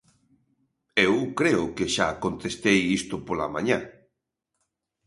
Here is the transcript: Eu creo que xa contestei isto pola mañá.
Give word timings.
Eu 1.07 1.15
creo 1.39 1.63
que 1.75 1.85
xa 1.95 2.07
contestei 2.23 2.79
isto 2.99 3.15
pola 3.27 3.51
mañá. 3.55 3.79